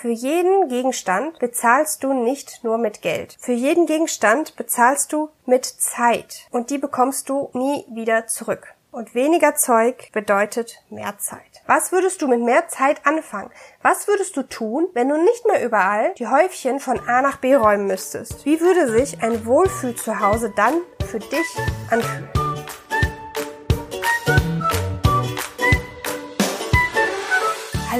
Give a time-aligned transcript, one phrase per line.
[0.00, 3.36] Für jeden Gegenstand bezahlst du nicht nur mit Geld.
[3.40, 6.46] Für jeden Gegenstand bezahlst du mit Zeit.
[6.52, 8.74] Und die bekommst du nie wieder zurück.
[8.92, 11.40] Und weniger Zeug bedeutet mehr Zeit.
[11.66, 13.50] Was würdest du mit mehr Zeit anfangen?
[13.82, 17.56] Was würdest du tun, wenn du nicht mehr überall die Häufchen von A nach B
[17.56, 18.46] räumen müsstest?
[18.46, 20.74] Wie würde sich ein Wohlfühl zu Hause dann
[21.10, 21.56] für dich
[21.90, 22.28] anfühlen?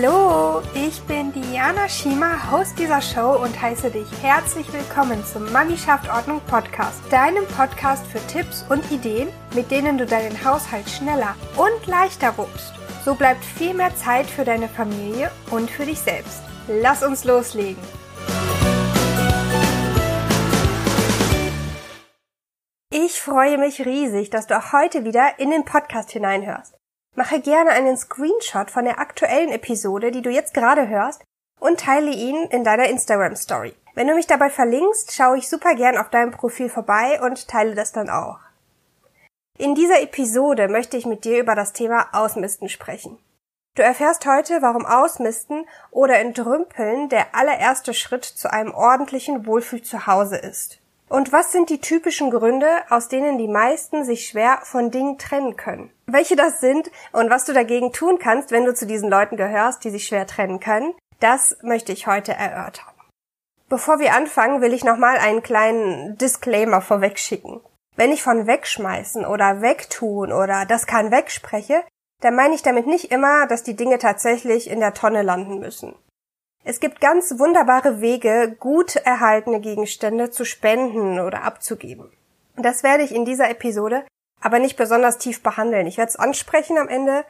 [0.00, 1.17] Hallo, ich bin
[1.58, 5.74] Diana Schima, Host dieser Show und heiße dich herzlich willkommen zum Mami
[6.14, 11.84] Ordnung Podcast, deinem Podcast für Tipps und Ideen, mit denen du deinen Haushalt schneller und
[11.88, 12.74] leichter wuppst.
[13.04, 16.42] So bleibt viel mehr Zeit für deine Familie und für dich selbst.
[16.68, 17.82] Lass uns loslegen.
[22.92, 26.76] Ich freue mich riesig, dass du auch heute wieder in den Podcast hineinhörst.
[27.16, 31.24] Mache gerne einen Screenshot von der aktuellen Episode, die du jetzt gerade hörst,
[31.60, 33.74] und teile ihn in deiner Instagram Story.
[33.94, 37.74] Wenn du mich dabei verlinkst, schaue ich super gern auf deinem Profil vorbei und teile
[37.74, 38.38] das dann auch.
[39.58, 43.18] In dieser Episode möchte ich mit dir über das Thema Ausmisten sprechen.
[43.74, 50.06] Du erfährst heute, warum Ausmisten oder Entrümpeln der allererste Schritt zu einem ordentlichen Wohlfühl zu
[50.06, 50.78] Hause ist.
[51.08, 55.56] Und was sind die typischen Gründe, aus denen die meisten sich schwer von Dingen trennen
[55.56, 55.90] können?
[56.06, 59.84] Welche das sind und was du dagegen tun kannst, wenn du zu diesen Leuten gehörst,
[59.84, 62.94] die sich schwer trennen können, das möchte ich heute erörtern.
[63.68, 67.60] Bevor wir anfangen, will ich nochmal einen kleinen Disclaimer vorwegschicken.
[67.96, 71.84] Wenn ich von wegschmeißen oder wegtun oder das kann wegspreche,
[72.22, 75.94] dann meine ich damit nicht immer, dass die Dinge tatsächlich in der Tonne landen müssen.
[76.64, 82.10] Es gibt ganz wunderbare Wege, gut erhaltene Gegenstände zu spenden oder abzugeben.
[82.56, 84.04] Das werde ich in dieser Episode
[84.40, 85.86] aber nicht besonders tief behandeln.
[85.86, 87.24] Ich werde es ansprechen am Ende,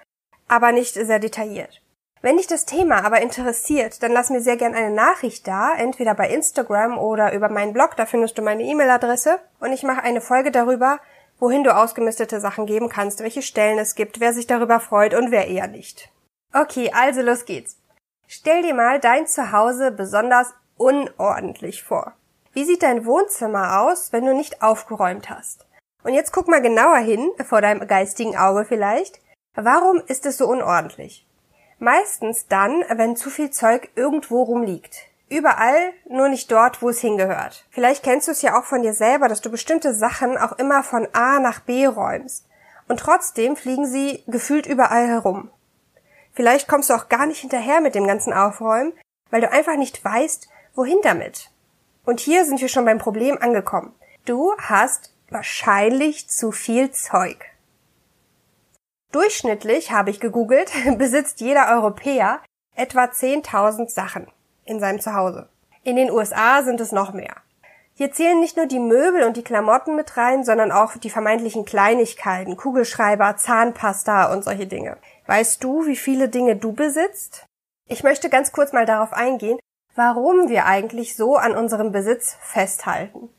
[0.46, 1.82] aber nicht sehr detailliert.
[2.20, 6.14] Wenn dich das Thema aber interessiert, dann lass mir sehr gern eine Nachricht da, entweder
[6.14, 10.20] bei Instagram oder über meinen Blog, da findest du meine E-Mail-Adresse und ich mache eine
[10.20, 10.98] Folge darüber,
[11.38, 15.30] wohin du ausgemistete Sachen geben kannst, welche Stellen es gibt, wer sich darüber freut und
[15.30, 16.10] wer eher nicht.
[16.52, 17.76] Okay, also los geht's.
[18.26, 22.14] Stell dir mal dein Zuhause besonders unordentlich vor.
[22.52, 25.66] Wie sieht dein Wohnzimmer aus, wenn du nicht aufgeräumt hast?
[26.02, 29.20] Und jetzt guck mal genauer hin, vor deinem geistigen Auge vielleicht.
[29.54, 31.27] Warum ist es so unordentlich?
[31.78, 35.08] Meistens dann, wenn zu viel Zeug irgendwo rumliegt.
[35.28, 37.66] Überall, nur nicht dort, wo es hingehört.
[37.70, 40.82] Vielleicht kennst du es ja auch von dir selber, dass du bestimmte Sachen auch immer
[40.82, 42.46] von A nach B räumst.
[42.88, 45.50] Und trotzdem fliegen sie gefühlt überall herum.
[46.32, 48.92] Vielleicht kommst du auch gar nicht hinterher mit dem ganzen Aufräumen,
[49.30, 51.50] weil du einfach nicht weißt, wohin damit.
[52.04, 53.94] Und hier sind wir schon beim Problem angekommen.
[54.24, 57.44] Du hast wahrscheinlich zu viel Zeug.
[59.12, 62.40] Durchschnittlich, habe ich gegoogelt, besitzt jeder Europäer
[62.74, 64.26] etwa 10.000 Sachen
[64.64, 65.48] in seinem Zuhause.
[65.82, 67.36] In den USA sind es noch mehr.
[67.94, 71.64] Hier zählen nicht nur die Möbel und die Klamotten mit rein, sondern auch die vermeintlichen
[71.64, 74.98] Kleinigkeiten, Kugelschreiber, Zahnpasta und solche Dinge.
[75.26, 77.46] Weißt du, wie viele Dinge du besitzt?
[77.88, 79.58] Ich möchte ganz kurz mal darauf eingehen,
[79.96, 83.30] warum wir eigentlich so an unserem Besitz festhalten.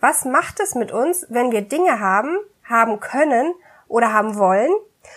[0.00, 3.52] Was macht es mit uns, wenn wir Dinge haben, haben können
[3.88, 4.70] oder haben wollen?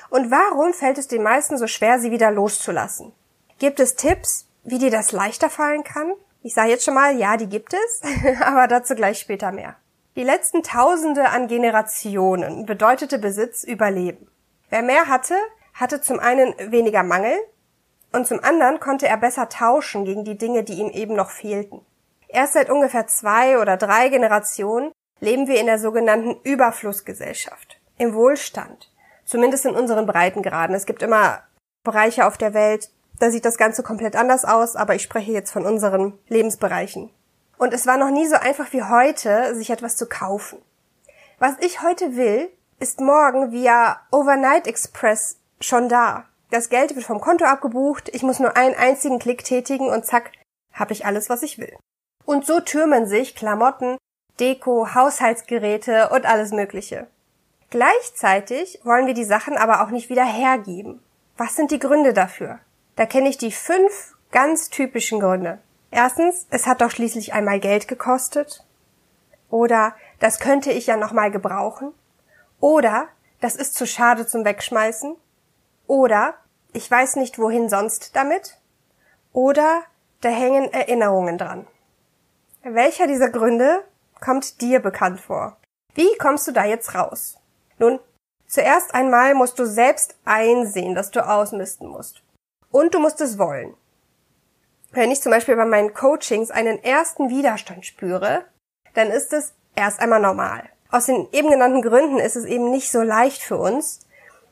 [0.10, 3.14] Und warum fällt es den meisten so schwer, sie wieder loszulassen?
[3.60, 6.14] Gibt es Tipps, wie dir das leichter fallen kann?
[6.44, 8.02] Ich sage jetzt schon mal, ja, die gibt es,
[8.42, 9.76] aber dazu gleich später mehr.
[10.16, 14.28] Die letzten Tausende an Generationen bedeutete Besitz Überleben.
[14.70, 15.36] Wer mehr hatte,
[15.74, 17.38] hatte zum einen weniger Mangel
[18.12, 21.86] und zum anderen konnte er besser tauschen gegen die Dinge, die ihm eben noch fehlten.
[22.28, 28.91] Erst seit ungefähr zwei oder drei Generationen leben wir in der sogenannten Überflussgesellschaft, im Wohlstand,
[29.32, 30.76] zumindest in unseren Breitengraden.
[30.76, 31.42] Es gibt immer
[31.84, 35.52] Bereiche auf der Welt, da sieht das Ganze komplett anders aus, aber ich spreche jetzt
[35.52, 37.10] von unseren Lebensbereichen.
[37.58, 40.60] Und es war noch nie so einfach wie heute, sich etwas zu kaufen.
[41.40, 42.50] Was ich heute will,
[42.80, 46.26] ist morgen via Overnight Express schon da.
[46.50, 50.32] Das Geld wird vom Konto abgebucht, ich muss nur einen einzigen Klick tätigen und zack,
[50.74, 51.78] habe ich alles, was ich will.
[52.26, 53.98] Und so türmen sich Klamotten,
[54.40, 57.08] Deko, Haushaltsgeräte und alles Mögliche.
[57.72, 61.02] Gleichzeitig wollen wir die Sachen aber auch nicht wieder hergeben.
[61.38, 62.60] Was sind die Gründe dafür?
[62.98, 65.58] Da kenne ich die fünf ganz typischen Gründe.
[65.90, 68.66] Erstens, es hat doch schließlich einmal Geld gekostet.
[69.50, 71.94] Oder das könnte ich ja nochmal gebrauchen.
[72.60, 73.08] Oder
[73.40, 75.16] das ist zu schade zum Wegschmeißen.
[75.88, 76.36] Oder
[76.74, 78.60] ich weiß nicht wohin sonst damit.
[79.32, 79.84] Oder
[80.20, 81.68] da hängen Erinnerungen dran.
[82.64, 83.84] Welcher dieser Gründe
[84.20, 85.58] kommt dir bekannt vor?
[85.96, 87.41] Wie kommst du da jetzt raus?
[87.82, 88.00] Nun,
[88.46, 92.22] zuerst einmal musst du selbst einsehen, dass du ausmisten musst.
[92.70, 93.74] Und du musst es wollen.
[94.92, 98.46] Wenn ich zum Beispiel bei meinen Coachings einen ersten Widerstand spüre,
[98.94, 100.70] dann ist es erst einmal normal.
[100.92, 104.02] Aus den eben genannten Gründen ist es eben nicht so leicht für uns,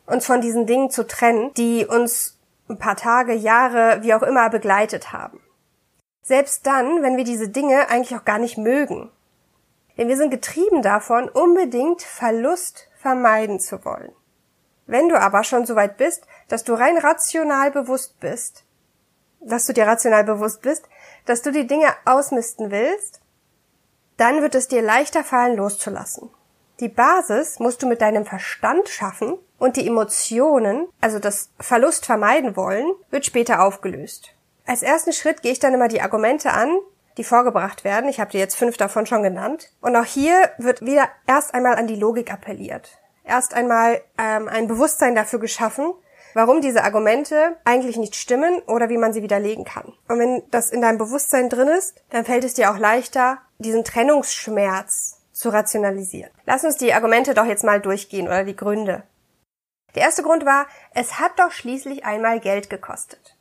[0.07, 2.35] uns von diesen Dingen zu trennen, die uns
[2.67, 5.39] ein paar Tage, Jahre, wie auch immer begleitet haben.
[6.23, 9.11] Selbst dann, wenn wir diese Dinge eigentlich auch gar nicht mögen.
[9.99, 14.13] Denn wir sind getrieben davon, unbedingt Verlust vermeiden zu wollen.
[14.87, 18.63] Wenn du aber schon so weit bist, dass du rein rational bewusst bist,
[19.41, 20.87] dass du dir rational bewusst bist,
[21.25, 23.19] dass du die Dinge ausmisten willst,
[24.15, 26.29] dann wird es dir leichter fallen, loszulassen.
[26.79, 32.55] Die Basis musst du mit deinem Verstand schaffen und die Emotionen, also das Verlust vermeiden
[32.55, 34.33] wollen, wird später aufgelöst.
[34.65, 36.69] Als ersten Schritt gehe ich dann immer die Argumente an,
[37.17, 38.09] die vorgebracht werden.
[38.09, 39.71] Ich habe dir jetzt fünf davon schon genannt.
[39.81, 42.97] Und auch hier wird wieder erst einmal an die Logik appelliert.
[43.23, 45.93] Erst einmal ähm, ein Bewusstsein dafür geschaffen,
[46.33, 49.93] warum diese Argumente eigentlich nicht stimmen oder wie man sie widerlegen kann.
[50.07, 53.83] Und wenn das in deinem Bewusstsein drin ist, dann fällt es dir auch leichter, diesen
[53.83, 56.31] Trennungsschmerz zu rationalisieren.
[56.45, 59.03] Lass uns die Argumente doch jetzt mal durchgehen oder die Gründe.
[59.95, 63.35] Der erste Grund war, es hat doch schließlich einmal Geld gekostet.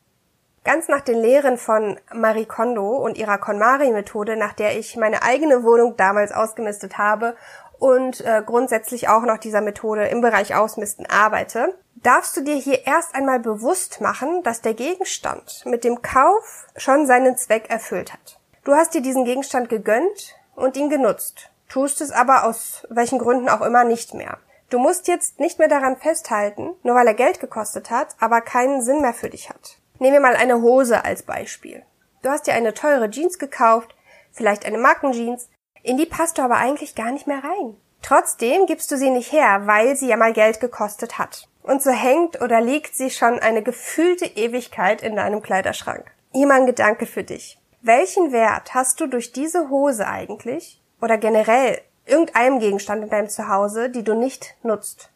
[0.69, 5.65] Ganz nach den Lehren von Marie Kondo und ihrer KonMari-Methode, nach der ich meine eigene
[5.65, 7.37] Wohnung damals ausgemistet habe
[7.79, 12.87] und äh, grundsätzlich auch noch dieser Methode im Bereich Ausmisten arbeite, darfst du dir hier
[12.87, 18.39] erst einmal bewusst machen, dass der Gegenstand mit dem Kauf schon seinen Zweck erfüllt hat.
[18.65, 23.49] Du hast dir diesen Gegenstand gegönnt und ihn genutzt, tust es aber aus welchen Gründen
[23.49, 24.37] auch immer nicht mehr.
[24.69, 28.83] Du musst jetzt nicht mehr daran festhalten, nur weil er Geld gekostet hat, aber keinen
[28.83, 29.78] Sinn mehr für dich hat.
[29.99, 31.83] Nehmen wir mal eine Hose als Beispiel.
[32.23, 33.95] Du hast dir eine teure Jeans gekauft,
[34.33, 35.49] vielleicht eine Markenjeans,
[35.83, 37.77] in die passt du aber eigentlich gar nicht mehr rein.
[38.03, 41.49] Trotzdem gibst du sie nicht her, weil sie ja mal Geld gekostet hat.
[41.63, 46.11] Und so hängt oder liegt sie schon eine gefühlte Ewigkeit in deinem Kleiderschrank.
[46.33, 47.59] Hier mal ein Gedanke für dich.
[47.83, 53.91] Welchen Wert hast du durch diese Hose eigentlich oder generell irgendeinem Gegenstand in deinem Zuhause,
[53.91, 55.11] die du nicht nutzt?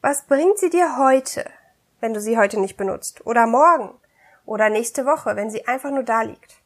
[0.00, 1.44] Was bringt sie dir heute,
[2.00, 3.26] wenn du sie heute nicht benutzt?
[3.26, 3.94] Oder morgen?
[4.46, 6.62] Oder nächste Woche, wenn sie einfach nur da liegt?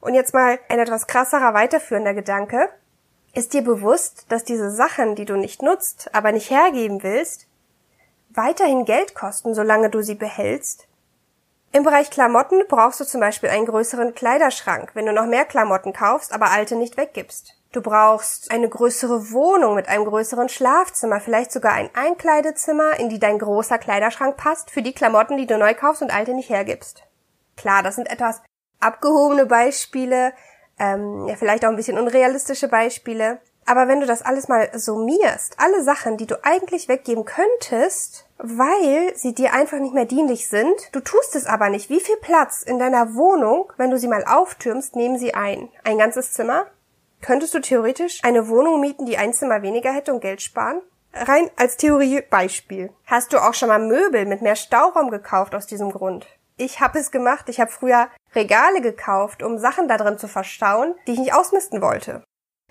[0.00, 2.68] Und jetzt mal ein etwas krasserer weiterführender Gedanke.
[3.34, 7.46] Ist dir bewusst, dass diese Sachen, die du nicht nutzt, aber nicht hergeben willst,
[8.28, 10.86] weiterhin Geld kosten, solange du sie behältst?
[11.72, 15.94] Im Bereich Klamotten brauchst du zum Beispiel einen größeren Kleiderschrank, wenn du noch mehr Klamotten
[15.94, 17.54] kaufst, aber alte nicht weggibst.
[17.72, 23.18] Du brauchst eine größere Wohnung mit einem größeren Schlafzimmer, vielleicht sogar ein Einkleidezimmer, in die
[23.18, 27.04] dein großer Kleiderschrank passt, für die Klamotten, die du neu kaufst und alte nicht hergibst.
[27.62, 28.42] Klar, das sind etwas
[28.80, 30.32] abgehobene Beispiele,
[30.80, 33.38] ähm, ja, vielleicht auch ein bisschen unrealistische Beispiele.
[33.66, 39.16] Aber wenn du das alles mal summierst, alle Sachen, die du eigentlich weggeben könntest, weil
[39.16, 41.88] sie dir einfach nicht mehr dienlich sind, du tust es aber nicht.
[41.88, 45.68] Wie viel Platz in deiner Wohnung, wenn du sie mal auftürmst, nehmen sie ein?
[45.84, 46.66] Ein ganzes Zimmer?
[47.20, 50.82] Könntest du theoretisch eine Wohnung mieten, die ein Zimmer weniger hätte und Geld sparen?
[51.14, 52.90] Rein als Theoriebeispiel.
[53.06, 56.26] Hast du auch schon mal Möbel mit mehr Stauraum gekauft aus diesem Grund?
[56.56, 57.48] Ich habe es gemacht.
[57.48, 61.82] Ich habe früher Regale gekauft, um Sachen da drin zu verstauen, die ich nicht ausmisten
[61.82, 62.22] wollte.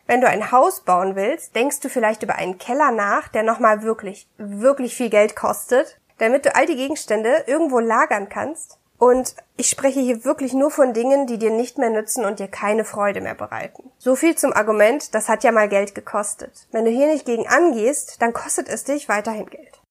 [0.07, 3.83] Wenn du ein Haus bauen willst, denkst du vielleicht über einen Keller nach, der nochmal
[3.83, 8.78] wirklich, wirklich viel Geld kostet, damit du all die Gegenstände irgendwo lagern kannst.
[8.98, 12.48] Und ich spreche hier wirklich nur von Dingen, die dir nicht mehr nützen und dir
[12.48, 13.89] keine Freude mehr bereiten.
[13.98, 16.67] So viel zum Argument, das hat ja mal Geld gekostet.
[16.72, 19.82] Wenn du hier nicht gegen angehst, dann kostet es dich weiterhin Geld.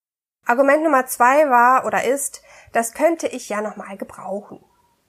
[0.47, 4.65] Argument Nummer zwei war oder ist, das könnte ich ja nochmal gebrauchen.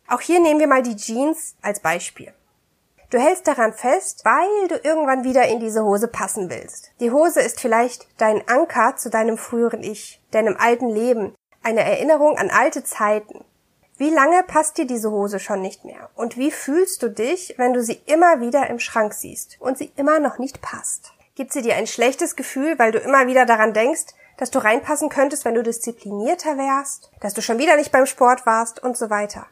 [0.08, 2.34] Auch hier nehmen wir mal die Jeans als Beispiel.
[3.12, 6.92] Du hältst daran fest, weil du irgendwann wieder in diese Hose passen willst.
[7.02, 12.38] Die Hose ist vielleicht dein Anker zu deinem früheren Ich, deinem alten Leben, eine Erinnerung
[12.38, 13.44] an alte Zeiten.
[13.98, 16.10] Wie lange passt dir diese Hose schon nicht mehr?
[16.16, 19.92] Und wie fühlst du dich, wenn du sie immer wieder im Schrank siehst und sie
[19.98, 21.14] immer noch nicht passt?
[21.36, 24.06] Gibt sie dir ein schlechtes Gefühl, weil du immer wieder daran denkst,
[24.42, 28.48] dass du reinpassen könntest, wenn du disziplinierter wärst, dass du schon wieder nicht beim Sport
[28.48, 29.46] warst und so weiter.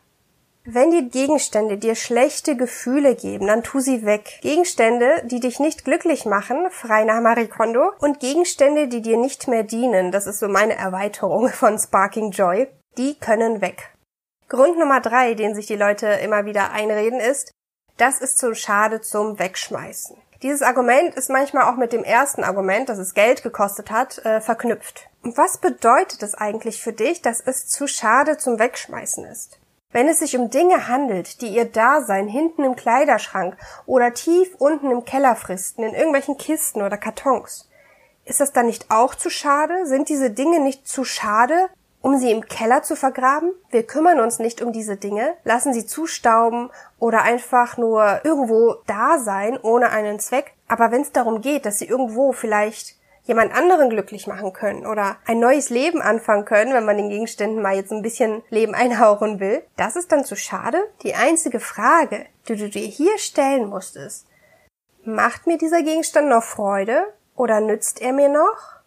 [0.64, 4.40] Wenn die Gegenstände dir schlechte Gefühle geben, dann tu sie weg.
[4.42, 9.48] Gegenstände, die dich nicht glücklich machen, frei nach Marie Kondo, und Gegenstände, die dir nicht
[9.48, 12.68] mehr dienen, das ist so meine Erweiterung von Sparking Joy,
[12.98, 13.94] die können weg.
[14.48, 17.52] Grund Nummer drei, den sich die Leute immer wieder einreden, ist,
[17.98, 20.18] das ist zu schade zum Wegschmeißen.
[20.42, 24.40] Dieses Argument ist manchmal auch mit dem ersten Argument, dass es Geld gekostet hat, äh,
[24.40, 25.10] verknüpft.
[25.22, 29.60] Und was bedeutet es eigentlich für dich, dass es zu schade zum Wegschmeißen ist?
[29.92, 34.92] Wenn es sich um Dinge handelt, die ihr Dasein hinten im Kleiderschrank oder tief unten
[34.92, 37.68] im Keller fristen, in irgendwelchen Kisten oder Kartons,
[38.24, 39.88] ist das dann nicht auch zu schade?
[39.88, 41.70] Sind diese Dinge nicht zu schade,
[42.02, 43.52] um sie im Keller zu vergraben?
[43.70, 49.20] Wir kümmern uns nicht um diese Dinge, lassen sie zustauben oder einfach nur irgendwo da
[49.20, 50.54] sein ohne einen Zweck.
[50.68, 55.18] Aber wenn es darum geht, dass sie irgendwo vielleicht jemand anderen glücklich machen können oder
[55.26, 59.40] ein neues Leben anfangen können, wenn man den Gegenständen mal jetzt ein bisschen Leben einhauchen
[59.40, 60.80] will, das ist dann zu schade?
[61.04, 64.26] Die einzige Frage, die du dir hier stellen musst, ist,
[65.04, 67.04] macht mir dieser Gegenstand noch Freude
[67.36, 68.80] oder nützt er mir noch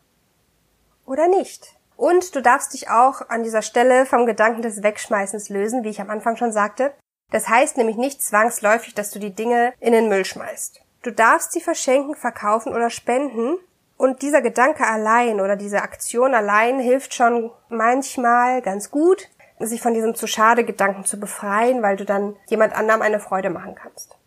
[1.06, 1.76] oder nicht?
[2.02, 6.00] Und du darfst dich auch an dieser Stelle vom Gedanken des Wegschmeißens lösen, wie ich
[6.00, 6.92] am Anfang schon sagte.
[7.30, 10.80] Das heißt nämlich nicht zwangsläufig, dass du die Dinge in den Müll schmeißt.
[11.02, 13.56] Du darfst sie verschenken, verkaufen oder spenden.
[13.96, 19.28] Und dieser Gedanke allein oder diese Aktion allein hilft schon manchmal ganz gut,
[19.60, 23.50] sich von diesem zu schade Gedanken zu befreien, weil du dann jemand anderem eine Freude
[23.50, 24.18] machen kannst.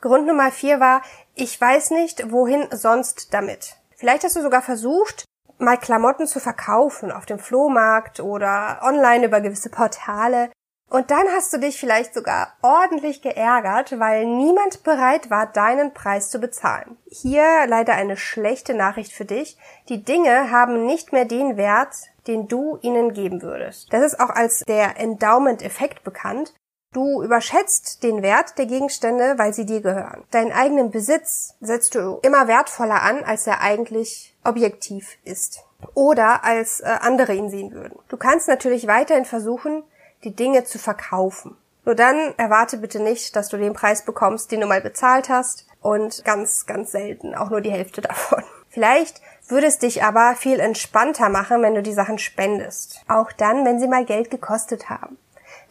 [0.00, 1.02] Grund Nummer vier war,
[1.34, 3.76] ich weiß nicht, wohin sonst damit.
[3.96, 5.27] Vielleicht hast du sogar versucht,
[5.58, 10.50] mal Klamotten zu verkaufen auf dem Flohmarkt oder online über gewisse Portale.
[10.90, 16.30] Und dann hast du dich vielleicht sogar ordentlich geärgert, weil niemand bereit war, deinen Preis
[16.30, 16.96] zu bezahlen.
[17.06, 19.58] Hier leider eine schlechte Nachricht für dich.
[19.90, 21.94] Die Dinge haben nicht mehr den Wert,
[22.26, 23.92] den du ihnen geben würdest.
[23.92, 26.54] Das ist auch als der Endowment-Effekt bekannt.
[26.92, 30.24] Du überschätzt den Wert der Gegenstände, weil sie dir gehören.
[30.30, 35.64] Deinen eigenen Besitz setzt du immer wertvoller an, als er eigentlich objektiv ist.
[35.94, 37.98] Oder als äh, andere ihn sehen würden.
[38.08, 39.84] Du kannst natürlich weiterhin versuchen,
[40.24, 41.56] die Dinge zu verkaufen.
[41.84, 45.66] Nur dann erwarte bitte nicht, dass du den Preis bekommst, den du mal bezahlt hast
[45.80, 48.42] und ganz, ganz selten auch nur die Hälfte davon.
[48.70, 53.02] Vielleicht würde es dich aber viel entspannter machen, wenn du die Sachen spendest.
[53.08, 55.16] Auch dann, wenn sie mal Geld gekostet haben.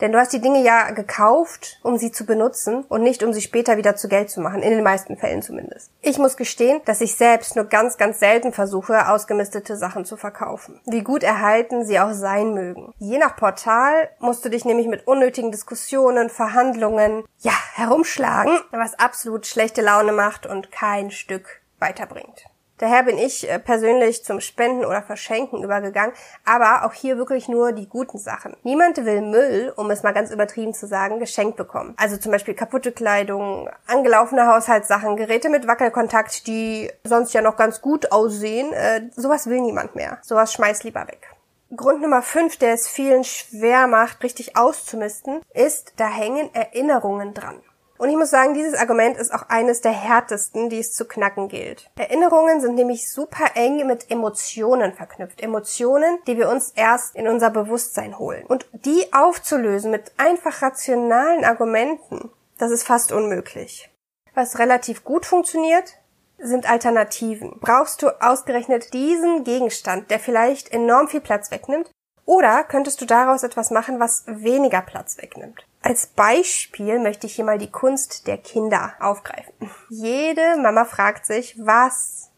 [0.01, 3.42] Denn du hast die Dinge ja gekauft, um sie zu benutzen und nicht um sie
[3.42, 5.92] später wieder zu Geld zu machen, in den meisten Fällen zumindest.
[6.01, 10.80] Ich muss gestehen, dass ich selbst nur ganz, ganz selten versuche, ausgemistete Sachen zu verkaufen.
[10.86, 12.94] Wie gut erhalten sie auch sein mögen.
[13.00, 19.48] Je nach Portal musst du dich nämlich mit unnötigen Diskussionen, Verhandlungen, ja, herumschlagen, was absolut
[19.48, 22.46] schlechte Laune macht und kein Stück weiterbringt.
[22.77, 26.13] Daher bin ich äh, persönlich zum Spenden oder Verschenken übergegangen,
[26.46, 28.55] aber auch hier wirklich nur die guten Sachen.
[28.63, 31.96] Niemand will Müll, um es mal ganz übertrieben zu sagen, geschenkt bekommen.
[31.98, 37.81] Also zum Beispiel kaputte Kleidung, angelaufene Haushaltssachen, Geräte mit Wackelkontakt, die sonst ja noch ganz
[37.81, 38.72] gut aussehen.
[38.74, 40.19] Äh, sowas will niemand mehr.
[40.22, 41.34] Sowas schmeißt lieber weg.
[41.75, 47.62] Grund Nummer 5, der es vielen schwer macht, richtig auszumisten, ist, da hängen Erinnerungen dran.
[47.98, 51.48] Und ich muss sagen, dieses Argument ist auch eines der härtesten, die es zu knacken
[51.48, 51.89] gilt.
[51.96, 55.42] Erinnerungen sind nämlich super eng mit Emotionen verknüpft.
[55.42, 58.46] Emotionen, die wir uns erst in unser Bewusstsein holen.
[58.46, 63.89] Und die aufzulösen mit einfach rationalen Argumenten, das ist fast unmöglich.
[64.34, 65.96] Was relativ gut funktioniert,
[66.38, 67.58] sind Alternativen.
[67.60, 71.89] Brauchst du ausgerechnet diesen Gegenstand, der vielleicht enorm viel Platz wegnimmt,
[72.27, 75.65] oder könntest du daraus etwas machen, was weniger Platz wegnimmt?
[75.81, 79.53] Als Beispiel möchte ich hier mal die Kunst der Kinder aufgreifen.
[79.89, 82.29] Jede Mama fragt sich, was,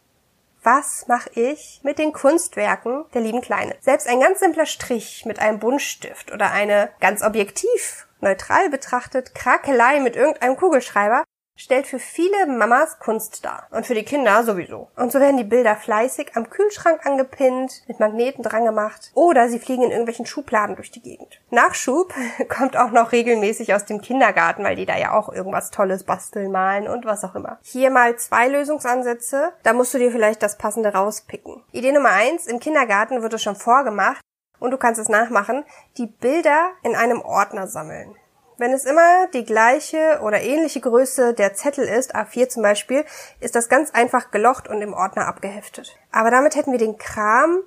[0.62, 3.76] was mache ich mit den Kunstwerken der lieben Kleine?
[3.82, 10.02] Selbst ein ganz simpler Strich mit einem Buntstift oder eine ganz objektiv, neutral betrachtet Krakelei
[10.02, 11.24] mit irgendeinem Kugelschreiber
[11.60, 13.68] stellt für viele Mamas Kunst dar.
[13.70, 14.88] Und für die Kinder sowieso.
[14.96, 19.60] Und so werden die Bilder fleißig am Kühlschrank angepinnt, mit Magneten dran gemacht oder sie
[19.60, 21.42] fliegen in irgendwelchen Schubladen durch die Gegend.
[21.52, 22.14] Nachschub
[22.50, 26.52] kommt auch noch regelmäßig aus dem Kindergarten, weil die da ja auch irgendwas Tolles basteln,
[26.52, 27.60] malen und was auch immer.
[27.62, 29.52] Hier mal zwei Lösungsansätze.
[29.64, 31.62] Da musst du dir vielleicht das passende rauspicken.
[31.72, 32.48] Idee Nummer eins.
[32.48, 34.22] Im Kindergarten wird es schon vorgemacht
[34.60, 35.66] und du kannst es nachmachen,
[35.98, 38.16] die Bilder in einem Ordner sammeln.
[38.60, 43.06] Wenn es immer die gleiche oder ähnliche Größe der Zettel ist, A4 zum Beispiel,
[43.40, 45.98] ist das ganz einfach gelocht und im Ordner abgeheftet.
[46.12, 47.60] Aber damit hätten wir den Kram,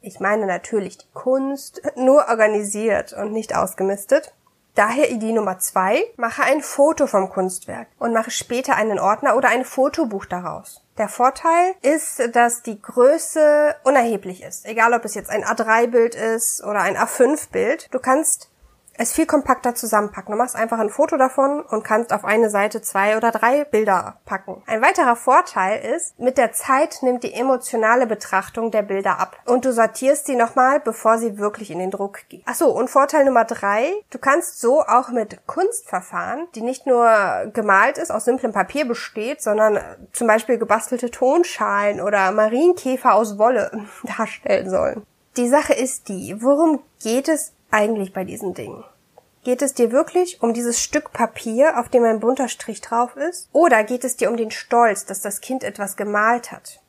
[0.00, 4.32] ich meine natürlich die Kunst, nur organisiert und nicht ausgemistet.
[4.74, 9.50] Daher Idee Nummer zwei, mache ein Foto vom Kunstwerk und mache später einen Ordner oder
[9.50, 10.82] ein Fotobuch daraus.
[10.96, 14.64] Der Vorteil ist, dass die Größe unerheblich ist.
[14.64, 17.92] Egal ob es jetzt ein A3-Bild ist oder ein A5-Bild.
[17.92, 18.48] Du kannst
[18.98, 20.32] es viel kompakter zusammenpacken.
[20.32, 24.18] Du machst einfach ein Foto davon und kannst auf eine Seite zwei oder drei Bilder
[24.24, 24.62] packen.
[24.66, 29.64] Ein weiterer Vorteil ist, mit der Zeit nimmt die emotionale Betrachtung der Bilder ab und
[29.64, 32.42] du sortierst sie nochmal, bevor sie wirklich in den Druck gehen.
[32.46, 37.10] Achso, und Vorteil Nummer drei, du kannst so auch mit Kunstverfahren, die nicht nur
[37.52, 39.78] gemalt ist, aus simplem Papier besteht, sondern
[40.12, 43.70] zum Beispiel gebastelte Tonschalen oder Marienkäfer aus Wolle
[44.16, 45.06] darstellen sollen.
[45.36, 48.84] Die Sache ist die, worum geht es eigentlich bei diesen Dingen?
[49.44, 53.48] Geht es dir wirklich um dieses Stück Papier, auf dem ein bunter Strich drauf ist?
[53.52, 56.80] Oder geht es dir um den Stolz, dass das Kind etwas gemalt hat?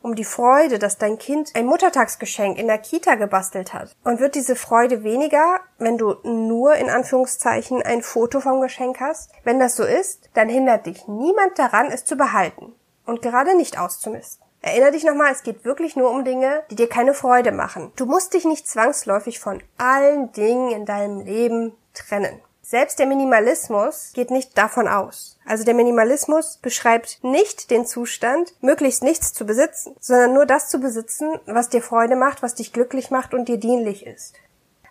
[0.00, 3.94] um die Freude, dass dein Kind ein Muttertagsgeschenk in der Kita gebastelt hat.
[4.02, 9.30] Und wird diese Freude weniger, wenn du nur in Anführungszeichen ein Foto vom Geschenk hast?
[9.44, 12.74] Wenn das so ist, dann hindert dich niemand daran, es zu behalten
[13.06, 14.44] und gerade nicht auszumisten.
[14.64, 17.92] Erinner dich nochmal, es geht wirklich nur um Dinge, die dir keine Freude machen.
[17.96, 22.40] Du musst dich nicht zwangsläufig von allen Dingen in deinem Leben trennen.
[22.64, 25.36] Selbst der Minimalismus geht nicht davon aus.
[25.44, 30.78] Also der Minimalismus beschreibt nicht den Zustand, möglichst nichts zu besitzen, sondern nur das zu
[30.78, 34.36] besitzen, was dir Freude macht, was dich glücklich macht und dir dienlich ist.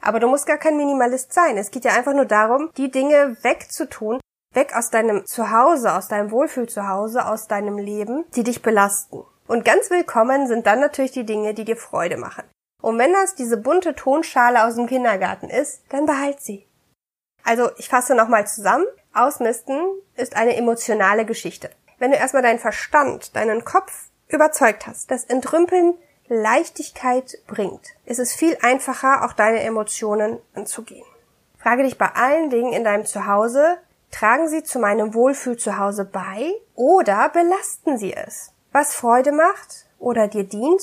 [0.02, 1.58] Aber du musst gar kein Minimalist sein.
[1.58, 4.20] Es geht ja einfach nur darum, die Dinge wegzutun,
[4.54, 9.24] weg aus deinem Zuhause, aus deinem Wohlfühlzuhause, aus deinem Leben, die dich belasten.
[9.52, 12.46] Und ganz willkommen sind dann natürlich die Dinge, die dir Freude machen.
[12.82, 16.66] Und wenn das diese bunte Tonschale aus dem Kindergarten ist, dann behalt sie.
[17.44, 18.86] Also, ich fasse nochmal zusammen.
[19.14, 19.78] Ausmisten
[20.16, 21.70] ist eine emotionale Geschichte.
[22.00, 25.96] Wenn du erstmal deinen Verstand, deinen Kopf überzeugt hast, dass Entrümpeln
[26.30, 31.06] Leichtigkeit bringt, ist es viel einfacher, auch deine Emotionen anzugehen.
[31.58, 33.80] Frage dich bei allen Dingen in deinem Zuhause,
[34.12, 38.54] tragen sie zu meinem Wohlfühlzuhause bei oder belasten sie es?
[38.74, 40.82] Was Freude macht oder dir dient,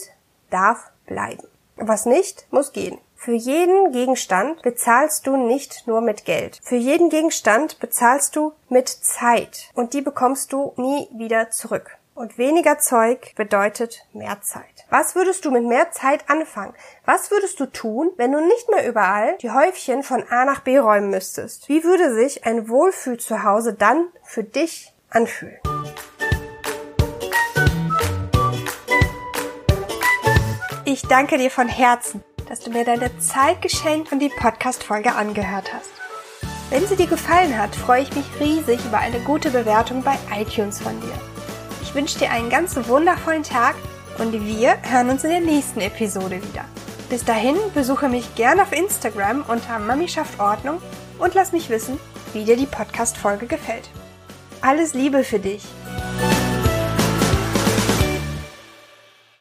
[0.50, 1.48] darf bleiben.
[1.76, 2.98] Was nicht, muss gehen.
[3.16, 6.60] Für jeden Gegenstand bezahlst du nicht nur mit Geld.
[6.62, 9.70] Für jeden Gegenstand bezahlst du mit Zeit.
[9.74, 11.96] Und die bekommst du nie wieder zurück.
[12.14, 14.84] Und weniger Zeug bedeutet mehr Zeit.
[14.90, 16.74] Was würdest du mit mehr Zeit anfangen?
[17.06, 20.78] Was würdest du tun, wenn du nicht mehr überall die Häufchen von A nach B
[20.78, 21.68] räumen müsstest?
[21.68, 25.58] Wie würde sich ein Wohlfühlzuhause dann für dich anfühlen?
[31.00, 35.72] Ich danke dir von Herzen, dass du mir deine Zeit geschenkt und die Podcast-Folge angehört
[35.72, 35.90] hast.
[36.70, 40.80] Wenn sie dir gefallen hat, freue ich mich riesig über eine gute Bewertung bei iTunes
[40.80, 41.14] von dir.
[41.82, 43.76] Ich wünsche dir einen ganz wundervollen Tag
[44.18, 46.64] und wir hören uns in der nächsten Episode wieder.
[47.08, 50.82] Bis dahin besuche mich gerne auf Instagram unter Mami schafft Ordnung
[51.20, 52.00] und lass mich wissen,
[52.32, 53.88] wie dir die Podcast-Folge gefällt.
[54.62, 55.62] Alles Liebe für dich!